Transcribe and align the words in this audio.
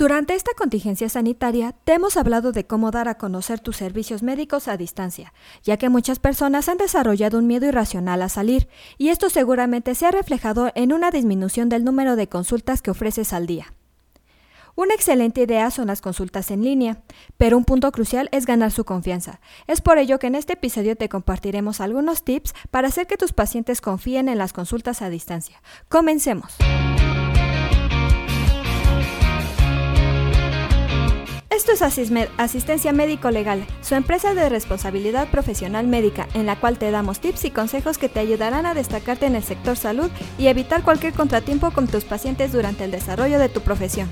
Durante 0.00 0.34
esta 0.34 0.52
contingencia 0.56 1.10
sanitaria, 1.10 1.74
te 1.84 1.92
hemos 1.92 2.16
hablado 2.16 2.52
de 2.52 2.66
cómo 2.66 2.90
dar 2.90 3.06
a 3.06 3.18
conocer 3.18 3.60
tus 3.60 3.76
servicios 3.76 4.22
médicos 4.22 4.66
a 4.66 4.78
distancia, 4.78 5.34
ya 5.62 5.76
que 5.76 5.90
muchas 5.90 6.18
personas 6.18 6.70
han 6.70 6.78
desarrollado 6.78 7.36
un 7.36 7.46
miedo 7.46 7.66
irracional 7.66 8.22
a 8.22 8.30
salir, 8.30 8.66
y 8.96 9.10
esto 9.10 9.28
seguramente 9.28 9.94
se 9.94 10.06
ha 10.06 10.10
reflejado 10.10 10.72
en 10.74 10.94
una 10.94 11.10
disminución 11.10 11.68
del 11.68 11.84
número 11.84 12.16
de 12.16 12.30
consultas 12.30 12.80
que 12.80 12.90
ofreces 12.90 13.34
al 13.34 13.46
día. 13.46 13.74
Una 14.74 14.94
excelente 14.94 15.42
idea 15.42 15.70
son 15.70 15.88
las 15.88 16.00
consultas 16.00 16.50
en 16.50 16.64
línea, 16.64 17.02
pero 17.36 17.58
un 17.58 17.66
punto 17.66 17.92
crucial 17.92 18.30
es 18.32 18.46
ganar 18.46 18.70
su 18.70 18.86
confianza. 18.86 19.42
Es 19.66 19.82
por 19.82 19.98
ello 19.98 20.18
que 20.18 20.28
en 20.28 20.34
este 20.34 20.54
episodio 20.54 20.96
te 20.96 21.10
compartiremos 21.10 21.82
algunos 21.82 22.24
tips 22.24 22.54
para 22.70 22.88
hacer 22.88 23.06
que 23.06 23.18
tus 23.18 23.34
pacientes 23.34 23.82
confíen 23.82 24.30
en 24.30 24.38
las 24.38 24.54
consultas 24.54 25.02
a 25.02 25.10
distancia. 25.10 25.60
Comencemos. 25.90 26.56
Esto 31.60 31.72
es 31.72 31.82
Asistencia 32.38 32.90
Médico 32.94 33.30
Legal, 33.30 33.66
su 33.82 33.94
empresa 33.94 34.32
de 34.32 34.48
responsabilidad 34.48 35.30
profesional 35.30 35.86
médica, 35.86 36.26
en 36.32 36.46
la 36.46 36.58
cual 36.58 36.78
te 36.78 36.90
damos 36.90 37.20
tips 37.20 37.44
y 37.44 37.50
consejos 37.50 37.98
que 37.98 38.08
te 38.08 38.18
ayudarán 38.18 38.64
a 38.64 38.72
destacarte 38.72 39.26
en 39.26 39.34
el 39.34 39.42
sector 39.42 39.76
salud 39.76 40.10
y 40.38 40.46
evitar 40.46 40.82
cualquier 40.82 41.12
contratiempo 41.12 41.70
con 41.70 41.86
tus 41.86 42.04
pacientes 42.04 42.52
durante 42.52 42.84
el 42.84 42.90
desarrollo 42.90 43.38
de 43.38 43.50
tu 43.50 43.60
profesión. 43.60 44.08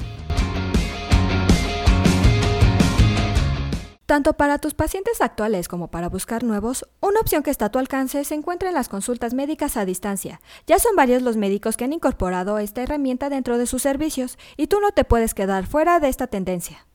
Tanto 4.05 4.35
para 4.35 4.59
tus 4.59 4.75
pacientes 4.75 5.23
actuales 5.23 5.69
como 5.69 5.91
para 5.91 6.11
buscar 6.11 6.45
nuevos, 6.45 6.87
una 7.01 7.21
opción 7.21 7.43
que 7.43 7.51
está 7.51 7.65
a 7.65 7.71
tu 7.71 7.79
alcance 7.79 8.25
se 8.25 8.35
encuentra 8.35 8.69
en 8.69 8.75
las 8.75 8.91
consultas 8.91 9.33
médicas 9.33 9.79
a 9.79 9.87
distancia. 9.87 10.43
Ya 10.67 10.79
son 10.79 10.95
varios 10.97 11.23
los 11.23 11.39
médicos 11.39 11.79
que 11.79 11.85
han 11.85 11.95
incorporado 11.95 12.59
esta 12.59 12.83
herramienta 12.83 13.31
dentro 13.31 13.57
de 13.57 13.65
sus 13.65 13.81
servicios 13.81 14.37
y 14.59 14.67
tú 14.67 14.83
no 14.83 14.93
te 14.93 15.05
puedes 15.05 15.33
quedar 15.33 15.67
fuera 15.67 15.99
de 15.99 16.11
esta 16.11 16.27
tendencia. 16.27 16.88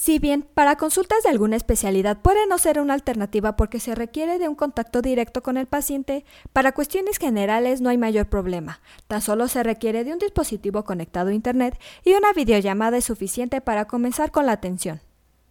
Si 0.00 0.20
bien 0.20 0.42
para 0.54 0.76
consultas 0.76 1.24
de 1.24 1.30
alguna 1.30 1.56
especialidad 1.56 2.22
puede 2.22 2.46
no 2.46 2.58
ser 2.58 2.78
una 2.78 2.94
alternativa 2.94 3.56
porque 3.56 3.80
se 3.80 3.96
requiere 3.96 4.38
de 4.38 4.48
un 4.48 4.54
contacto 4.54 5.02
directo 5.02 5.42
con 5.42 5.56
el 5.56 5.66
paciente, 5.66 6.24
para 6.52 6.70
cuestiones 6.70 7.18
generales 7.18 7.80
no 7.80 7.88
hay 7.90 7.98
mayor 7.98 8.28
problema. 8.28 8.80
Tan 9.08 9.20
solo 9.20 9.48
se 9.48 9.64
requiere 9.64 10.04
de 10.04 10.12
un 10.12 10.20
dispositivo 10.20 10.84
conectado 10.84 11.30
a 11.30 11.34
Internet 11.34 11.80
y 12.04 12.12
una 12.12 12.32
videollamada 12.32 12.96
es 12.96 13.06
suficiente 13.06 13.60
para 13.60 13.86
comenzar 13.86 14.30
con 14.30 14.46
la 14.46 14.52
atención. 14.52 15.00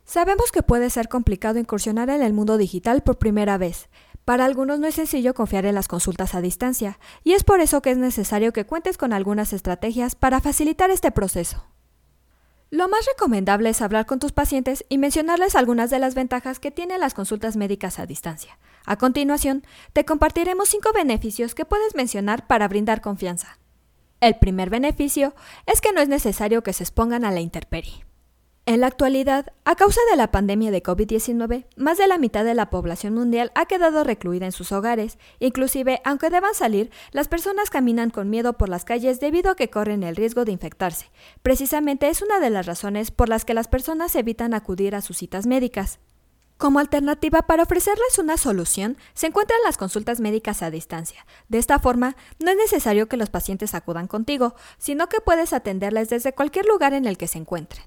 Sabemos 0.05 0.53
que 0.53 0.63
puede 0.63 0.89
ser 0.91 1.09
complicado 1.09 1.59
incursionar 1.59 2.09
en 2.09 2.21
el 2.21 2.31
mundo 2.31 2.55
digital 2.55 3.03
por 3.03 3.17
primera 3.17 3.57
vez. 3.57 3.89
Para 4.23 4.45
algunos 4.45 4.79
no 4.79 4.87
es 4.87 4.95
sencillo 4.95 5.33
confiar 5.33 5.65
en 5.65 5.75
las 5.75 5.89
consultas 5.89 6.35
a 6.35 6.41
distancia, 6.41 6.99
y 7.25 7.33
es 7.33 7.43
por 7.43 7.59
eso 7.59 7.81
que 7.81 7.91
es 7.91 7.97
necesario 7.97 8.53
que 8.53 8.65
cuentes 8.65 8.97
con 8.97 9.11
algunas 9.11 9.51
estrategias 9.51 10.15
para 10.15 10.39
facilitar 10.39 10.89
este 10.89 11.11
proceso. 11.11 11.65
Lo 12.69 12.89
más 12.89 13.05
recomendable 13.05 13.69
es 13.69 13.81
hablar 13.81 14.05
con 14.05 14.19
tus 14.19 14.33
pacientes 14.33 14.83
y 14.89 14.97
mencionarles 14.97 15.55
algunas 15.55 15.89
de 15.89 15.99
las 15.99 16.15
ventajas 16.15 16.59
que 16.59 16.69
tienen 16.69 16.99
las 16.99 17.13
consultas 17.13 17.55
médicas 17.55 17.97
a 17.97 18.05
distancia. 18.05 18.59
A 18.85 18.97
continuación, 18.97 19.63
te 19.93 20.03
compartiremos 20.03 20.67
cinco 20.67 20.91
beneficios 20.93 21.55
que 21.55 21.63
puedes 21.63 21.95
mencionar 21.95 22.45
para 22.45 22.67
brindar 22.67 22.99
confianza. 22.99 23.57
El 24.19 24.35
primer 24.35 24.69
beneficio 24.69 25.33
es 25.65 25.79
que 25.79 25.93
no 25.93 26.01
es 26.01 26.09
necesario 26.09 26.61
que 26.61 26.73
se 26.73 26.83
expongan 26.83 27.23
a 27.23 27.31
la 27.31 27.39
intemperie. 27.39 28.05
En 28.67 28.81
la 28.81 28.87
actualidad, 28.87 29.53
a 29.63 29.75
causa 29.77 30.01
de 30.11 30.17
la 30.17 30.29
pandemia 30.29 30.71
de 30.71 30.83
COVID-19, 30.83 31.67
más 31.77 31.97
de 31.97 32.05
la 32.05 32.17
mitad 32.17 32.43
de 32.43 32.53
la 32.53 32.69
población 32.69 33.13
mundial 33.13 33.49
ha 33.55 33.65
quedado 33.65 34.03
recluida 34.03 34.45
en 34.45 34.51
sus 34.51 34.73
hogares. 34.73 35.17
Inclusive, 35.39 36.01
aunque 36.03 36.29
deban 36.29 36.53
salir, 36.53 36.91
las 37.13 37.29
personas 37.29 37.69
caminan 37.69 38.09
con 38.09 38.29
miedo 38.29 38.57
por 38.57 38.67
las 38.67 38.83
calles 38.83 39.21
debido 39.21 39.51
a 39.51 39.55
que 39.55 39.69
corren 39.69 40.03
el 40.03 40.17
riesgo 40.17 40.43
de 40.43 40.51
infectarse. 40.51 41.09
Precisamente 41.41 42.09
es 42.09 42.21
una 42.21 42.41
de 42.41 42.49
las 42.49 42.65
razones 42.65 43.09
por 43.09 43.29
las 43.29 43.45
que 43.45 43.53
las 43.53 43.69
personas 43.69 44.13
evitan 44.17 44.53
acudir 44.53 44.95
a 44.95 45.01
sus 45.01 45.15
citas 45.15 45.47
médicas. 45.47 45.99
Como 46.57 46.79
alternativa 46.79 47.43
para 47.43 47.63
ofrecerles 47.63 48.19
una 48.19 48.35
solución, 48.35 48.97
se 49.13 49.27
encuentran 49.27 49.59
las 49.63 49.77
consultas 49.77 50.19
médicas 50.19 50.61
a 50.61 50.71
distancia. 50.71 51.25
De 51.47 51.57
esta 51.57 51.79
forma, 51.79 52.17
no 52.43 52.51
es 52.51 52.57
necesario 52.57 53.07
que 53.07 53.15
los 53.15 53.29
pacientes 53.29 53.73
acudan 53.73 54.07
contigo, 54.07 54.55
sino 54.77 55.07
que 55.07 55.21
puedes 55.21 55.53
atenderles 55.53 56.09
desde 56.09 56.33
cualquier 56.33 56.65
lugar 56.65 56.93
en 56.93 57.05
el 57.05 57.17
que 57.17 57.29
se 57.29 57.37
encuentren. 57.37 57.85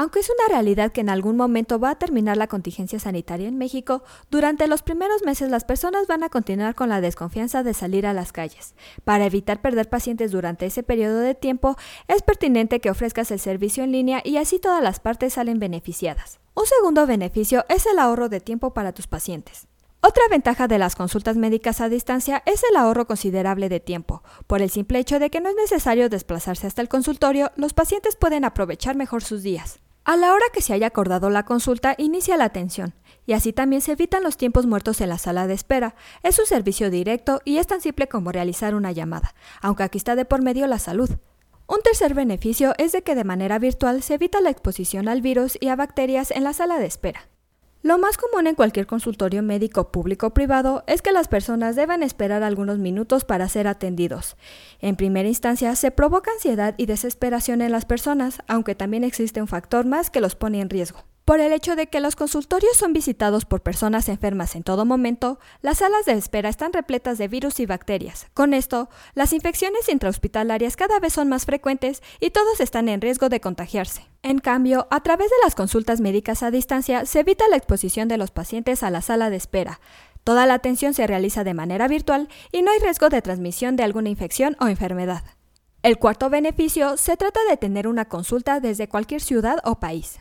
Aunque 0.00 0.20
es 0.20 0.30
una 0.30 0.54
realidad 0.54 0.92
que 0.92 1.00
en 1.00 1.10
algún 1.10 1.36
momento 1.36 1.80
va 1.80 1.90
a 1.90 1.98
terminar 1.98 2.36
la 2.36 2.46
contingencia 2.46 3.00
sanitaria 3.00 3.48
en 3.48 3.58
México, 3.58 4.04
durante 4.30 4.68
los 4.68 4.82
primeros 4.82 5.24
meses 5.24 5.50
las 5.50 5.64
personas 5.64 6.06
van 6.06 6.22
a 6.22 6.28
continuar 6.28 6.76
con 6.76 6.88
la 6.88 7.00
desconfianza 7.00 7.64
de 7.64 7.74
salir 7.74 8.06
a 8.06 8.12
las 8.12 8.30
calles. 8.30 8.76
Para 9.02 9.26
evitar 9.26 9.60
perder 9.60 9.88
pacientes 9.88 10.30
durante 10.30 10.66
ese 10.66 10.84
periodo 10.84 11.18
de 11.18 11.34
tiempo, 11.34 11.74
es 12.06 12.22
pertinente 12.22 12.78
que 12.78 12.90
ofrezcas 12.90 13.32
el 13.32 13.40
servicio 13.40 13.82
en 13.82 13.90
línea 13.90 14.22
y 14.24 14.36
así 14.36 14.60
todas 14.60 14.84
las 14.84 15.00
partes 15.00 15.32
salen 15.32 15.58
beneficiadas. 15.58 16.38
Un 16.54 16.66
segundo 16.66 17.04
beneficio 17.04 17.64
es 17.68 17.84
el 17.86 17.98
ahorro 17.98 18.28
de 18.28 18.38
tiempo 18.38 18.72
para 18.72 18.92
tus 18.92 19.08
pacientes. 19.08 19.66
Otra 20.00 20.22
ventaja 20.30 20.68
de 20.68 20.78
las 20.78 20.94
consultas 20.94 21.36
médicas 21.36 21.80
a 21.80 21.88
distancia 21.88 22.44
es 22.46 22.62
el 22.70 22.76
ahorro 22.76 23.08
considerable 23.08 23.68
de 23.68 23.80
tiempo. 23.80 24.22
Por 24.46 24.62
el 24.62 24.70
simple 24.70 25.00
hecho 25.00 25.18
de 25.18 25.28
que 25.28 25.40
no 25.40 25.48
es 25.48 25.56
necesario 25.56 26.08
desplazarse 26.08 26.68
hasta 26.68 26.82
el 26.82 26.88
consultorio, 26.88 27.50
los 27.56 27.72
pacientes 27.72 28.14
pueden 28.14 28.44
aprovechar 28.44 28.94
mejor 28.94 29.24
sus 29.24 29.42
días. 29.42 29.80
A 30.08 30.16
la 30.16 30.32
hora 30.32 30.46
que 30.54 30.62
se 30.62 30.72
haya 30.72 30.86
acordado 30.86 31.28
la 31.28 31.44
consulta, 31.44 31.94
inicia 31.98 32.38
la 32.38 32.44
atención, 32.44 32.94
y 33.26 33.34
así 33.34 33.52
también 33.52 33.82
se 33.82 33.92
evitan 33.92 34.22
los 34.22 34.38
tiempos 34.38 34.64
muertos 34.64 35.02
en 35.02 35.10
la 35.10 35.18
sala 35.18 35.46
de 35.46 35.52
espera. 35.52 35.96
Es 36.22 36.38
un 36.38 36.46
servicio 36.46 36.88
directo 36.88 37.42
y 37.44 37.58
es 37.58 37.66
tan 37.66 37.82
simple 37.82 38.08
como 38.08 38.32
realizar 38.32 38.74
una 38.74 38.90
llamada, 38.90 39.34
aunque 39.60 39.82
aquí 39.82 39.98
está 39.98 40.16
de 40.16 40.24
por 40.24 40.40
medio 40.40 40.66
la 40.66 40.78
salud. 40.78 41.10
Un 41.66 41.82
tercer 41.82 42.14
beneficio 42.14 42.72
es 42.78 42.92
de 42.92 43.02
que 43.02 43.14
de 43.14 43.24
manera 43.24 43.58
virtual 43.58 44.02
se 44.02 44.14
evita 44.14 44.40
la 44.40 44.48
exposición 44.48 45.08
al 45.08 45.20
virus 45.20 45.58
y 45.60 45.68
a 45.68 45.76
bacterias 45.76 46.30
en 46.30 46.44
la 46.44 46.54
sala 46.54 46.78
de 46.78 46.86
espera. 46.86 47.27
Lo 47.82 47.96
más 47.96 48.16
común 48.16 48.48
en 48.48 48.56
cualquier 48.56 48.86
consultorio 48.86 49.42
médico 49.42 49.92
público 49.92 50.26
o 50.26 50.34
privado 50.34 50.82
es 50.88 51.00
que 51.00 51.12
las 51.12 51.28
personas 51.28 51.76
deban 51.76 52.02
esperar 52.02 52.42
algunos 52.42 52.78
minutos 52.78 53.24
para 53.24 53.48
ser 53.48 53.68
atendidos. 53.68 54.36
En 54.80 54.96
primera 54.96 55.28
instancia, 55.28 55.74
se 55.76 55.92
provoca 55.92 56.32
ansiedad 56.32 56.74
y 56.76 56.86
desesperación 56.86 57.62
en 57.62 57.70
las 57.70 57.84
personas, 57.84 58.42
aunque 58.48 58.74
también 58.74 59.04
existe 59.04 59.40
un 59.40 59.48
factor 59.48 59.86
más 59.86 60.10
que 60.10 60.20
los 60.20 60.34
pone 60.34 60.60
en 60.60 60.70
riesgo. 60.70 61.07
Por 61.28 61.40
el 61.40 61.52
hecho 61.52 61.76
de 61.76 61.88
que 61.88 62.00
los 62.00 62.16
consultorios 62.16 62.74
son 62.78 62.94
visitados 62.94 63.44
por 63.44 63.60
personas 63.60 64.08
enfermas 64.08 64.56
en 64.56 64.62
todo 64.62 64.86
momento, 64.86 65.38
las 65.60 65.76
salas 65.76 66.06
de 66.06 66.12
espera 66.12 66.48
están 66.48 66.72
repletas 66.72 67.18
de 67.18 67.28
virus 67.28 67.60
y 67.60 67.66
bacterias. 67.66 68.28
Con 68.32 68.54
esto, 68.54 68.88
las 69.12 69.34
infecciones 69.34 69.90
intrahospitalarias 69.90 70.74
cada 70.74 70.98
vez 71.00 71.12
son 71.12 71.28
más 71.28 71.44
frecuentes 71.44 72.02
y 72.18 72.30
todos 72.30 72.60
están 72.60 72.88
en 72.88 73.02
riesgo 73.02 73.28
de 73.28 73.42
contagiarse. 73.42 74.06
En 74.22 74.38
cambio, 74.38 74.88
a 74.90 75.02
través 75.02 75.28
de 75.28 75.36
las 75.44 75.54
consultas 75.54 76.00
médicas 76.00 76.42
a 76.42 76.50
distancia 76.50 77.04
se 77.04 77.20
evita 77.20 77.44
la 77.50 77.56
exposición 77.56 78.08
de 78.08 78.16
los 78.16 78.30
pacientes 78.30 78.82
a 78.82 78.88
la 78.88 79.02
sala 79.02 79.28
de 79.28 79.36
espera. 79.36 79.80
Toda 80.24 80.46
la 80.46 80.54
atención 80.54 80.94
se 80.94 81.06
realiza 81.06 81.44
de 81.44 81.52
manera 81.52 81.88
virtual 81.88 82.30
y 82.52 82.62
no 82.62 82.70
hay 82.70 82.78
riesgo 82.78 83.10
de 83.10 83.20
transmisión 83.20 83.76
de 83.76 83.82
alguna 83.82 84.08
infección 84.08 84.56
o 84.60 84.68
enfermedad. 84.68 85.24
El 85.82 85.98
cuarto 85.98 86.30
beneficio 86.30 86.96
se 86.96 87.18
trata 87.18 87.40
de 87.50 87.58
tener 87.58 87.86
una 87.86 88.06
consulta 88.06 88.60
desde 88.60 88.88
cualquier 88.88 89.20
ciudad 89.20 89.58
o 89.64 89.78
país. 89.78 90.20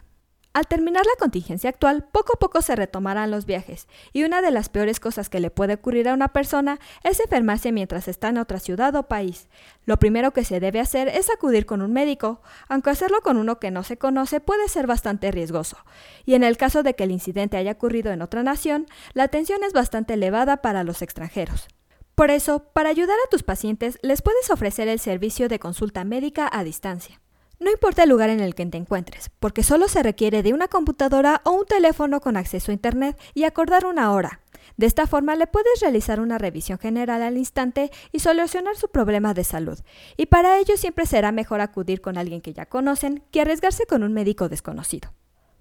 Al 0.58 0.66
terminar 0.66 1.06
la 1.06 1.20
contingencia 1.20 1.70
actual, 1.70 2.08
poco 2.12 2.34
a 2.34 2.40
poco 2.40 2.64
se 2.64 2.76
retomarán 2.76 3.30
los 3.30 3.46
viajes, 3.46 3.88
y 4.12 4.24
una 4.24 4.42
de 4.42 4.50
las 4.50 4.70
peores 4.70 5.00
cosas 5.00 5.30
que 5.30 5.40
le 5.40 5.52
puede 5.52 5.76
ocurrir 5.76 6.10
a 6.10 6.16
una 6.16 6.30
persona 6.30 6.80
es 7.04 7.20
enfermarse 7.20 7.72
mientras 7.72 8.08
está 8.08 8.30
en 8.30 8.40
otra 8.40 8.60
ciudad 8.60 8.96
o 8.96 9.04
país. 9.04 9.50
Lo 9.86 9.98
primero 9.98 10.32
que 10.32 10.44
se 10.44 10.60
debe 10.60 10.80
hacer 10.80 11.10
es 11.10 11.30
acudir 11.30 11.68
con 11.68 11.84
un 11.84 11.94
médico, 11.94 12.42
aunque 12.70 12.90
hacerlo 12.90 13.22
con 13.22 13.38
uno 13.38 13.60
que 13.60 13.70
no 13.70 13.84
se 13.84 13.98
conoce 13.98 14.40
puede 14.40 14.68
ser 14.68 14.88
bastante 14.88 15.30
riesgoso, 15.30 15.78
y 16.26 16.34
en 16.34 16.44
el 16.44 16.58
caso 16.58 16.82
de 16.82 16.96
que 16.96 17.04
el 17.04 17.12
incidente 17.12 17.58
haya 17.58 17.74
ocurrido 17.74 18.12
en 18.12 18.24
otra 18.24 18.42
nación, 18.42 18.88
la 19.14 19.26
atención 19.26 19.64
es 19.64 19.74
bastante 19.74 20.16
elevada 20.16 20.64
para 20.64 20.84
los 20.84 21.04
extranjeros. 21.04 21.68
Por 22.16 22.32
eso, 22.32 22.64
para 22.74 22.90
ayudar 22.90 23.18
a 23.24 23.30
tus 23.30 23.44
pacientes, 23.44 24.00
les 24.02 24.24
puedes 24.24 24.50
ofrecer 24.50 24.88
el 24.88 25.00
servicio 25.00 25.50
de 25.50 25.60
consulta 25.60 26.04
médica 26.04 26.50
a 26.52 26.64
distancia. 26.64 27.22
No 27.60 27.72
importa 27.72 28.04
el 28.04 28.10
lugar 28.10 28.30
en 28.30 28.40
el 28.40 28.54
que 28.54 28.66
te 28.68 28.78
encuentres, 28.78 29.32
porque 29.40 29.64
solo 29.64 29.88
se 29.88 30.04
requiere 30.04 30.44
de 30.44 30.54
una 30.54 30.68
computadora 30.68 31.42
o 31.44 31.52
un 31.52 31.66
teléfono 31.66 32.22
con 32.22 32.38
acceso 32.38 32.72
a 32.72 32.74
Internet 32.74 33.20
y 33.34 33.46
acordar 33.46 33.86
una 33.86 34.12
hora. 34.12 34.42
De 34.76 34.86
esta 34.86 35.08
forma 35.08 35.36
le 35.36 35.48
puedes 35.48 35.80
realizar 35.82 36.20
una 36.20 36.38
revisión 36.38 36.78
general 36.78 37.24
al 37.24 37.38
instante 37.38 37.90
y 38.12 38.20
solucionar 38.20 38.76
su 38.76 38.90
problema 38.90 39.34
de 39.34 39.44
salud. 39.44 39.80
Y 40.18 40.28
para 40.28 40.60
ello 40.60 40.78
siempre 40.78 41.08
será 41.08 41.32
mejor 41.32 41.62
acudir 41.62 42.00
con 42.00 42.18
alguien 42.18 42.42
que 42.42 42.54
ya 42.54 42.68
conocen 42.68 43.24
que 43.32 43.42
arriesgarse 43.42 43.88
con 43.88 44.04
un 44.04 44.14
médico 44.14 44.50
desconocido. 44.50 45.14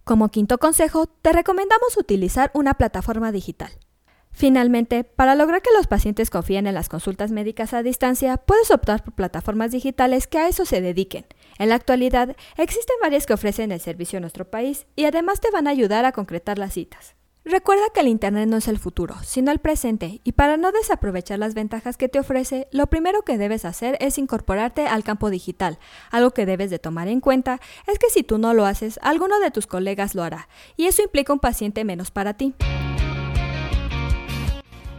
Como 0.04 0.28
quinto 0.28 0.58
consejo, 0.58 1.06
te 1.06 1.32
recomendamos 1.32 1.96
utilizar 1.96 2.50
una 2.52 2.74
plataforma 2.74 3.32
digital. 3.32 3.70
Finalmente, 4.36 5.02
para 5.02 5.34
lograr 5.34 5.62
que 5.62 5.70
los 5.74 5.86
pacientes 5.86 6.28
confíen 6.28 6.66
en 6.66 6.74
las 6.74 6.90
consultas 6.90 7.30
médicas 7.30 7.72
a 7.72 7.82
distancia, 7.82 8.36
puedes 8.36 8.70
optar 8.70 9.02
por 9.02 9.14
plataformas 9.14 9.70
digitales 9.70 10.26
que 10.26 10.36
a 10.36 10.46
eso 10.46 10.66
se 10.66 10.82
dediquen. 10.82 11.24
En 11.58 11.68
la 11.70 11.74
actualidad, 11.74 12.36
existen 12.56 12.96
varias 13.00 13.26
que 13.26 13.34
ofrecen 13.34 13.72
el 13.72 13.80
servicio 13.80 14.18
en 14.18 14.22
nuestro 14.22 14.50
país 14.50 14.86
y 14.94 15.04
además 15.04 15.40
te 15.40 15.50
van 15.50 15.66
a 15.66 15.70
ayudar 15.70 16.04
a 16.04 16.12
concretar 16.12 16.58
las 16.58 16.74
citas. 16.74 17.14
Recuerda 17.48 17.84
que 17.94 18.00
el 18.00 18.08
Internet 18.08 18.48
no 18.48 18.56
es 18.56 18.66
el 18.66 18.80
futuro, 18.80 19.14
sino 19.22 19.52
el 19.52 19.60
presente, 19.60 20.20
y 20.24 20.32
para 20.32 20.56
no 20.56 20.72
desaprovechar 20.72 21.38
las 21.38 21.54
ventajas 21.54 21.96
que 21.96 22.08
te 22.08 22.18
ofrece, 22.18 22.66
lo 22.72 22.88
primero 22.88 23.22
que 23.22 23.38
debes 23.38 23.64
hacer 23.64 23.96
es 24.00 24.18
incorporarte 24.18 24.88
al 24.88 25.04
campo 25.04 25.30
digital. 25.30 25.78
Algo 26.10 26.32
que 26.32 26.44
debes 26.44 26.70
de 26.70 26.80
tomar 26.80 27.06
en 27.06 27.20
cuenta 27.20 27.60
es 27.86 28.00
que 28.00 28.10
si 28.10 28.24
tú 28.24 28.38
no 28.38 28.52
lo 28.52 28.66
haces, 28.66 28.98
alguno 29.00 29.38
de 29.38 29.52
tus 29.52 29.68
colegas 29.68 30.16
lo 30.16 30.24
hará, 30.24 30.48
y 30.76 30.86
eso 30.86 31.02
implica 31.02 31.32
un 31.32 31.38
paciente 31.38 31.84
menos 31.84 32.10
para 32.10 32.34
ti. 32.34 32.52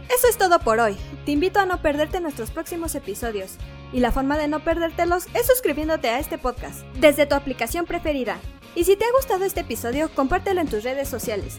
Eso 0.08 0.26
es 0.28 0.38
todo 0.38 0.58
por 0.60 0.80
hoy. 0.80 0.96
Te 1.26 1.32
invito 1.32 1.60
a 1.60 1.66
no 1.66 1.82
perderte 1.82 2.20
nuestros 2.20 2.50
próximos 2.50 2.94
episodios. 2.94 3.56
Y 3.92 4.00
la 4.00 4.10
forma 4.10 4.38
de 4.38 4.48
no 4.48 4.60
perdértelos 4.60 5.26
es 5.34 5.46
suscribiéndote 5.46 6.08
a 6.08 6.18
este 6.18 6.38
podcast 6.38 6.80
desde 6.98 7.26
tu 7.26 7.34
aplicación 7.34 7.84
preferida. 7.84 8.38
Y 8.74 8.84
si 8.84 8.96
te 8.96 9.04
ha 9.04 9.12
gustado 9.12 9.44
este 9.44 9.60
episodio, 9.60 10.10
compártelo 10.14 10.60
en 10.60 10.68
tus 10.68 10.84
redes 10.84 11.08
sociales, 11.08 11.58